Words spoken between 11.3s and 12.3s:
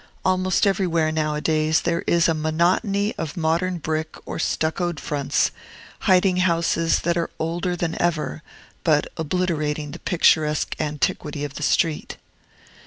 of the street.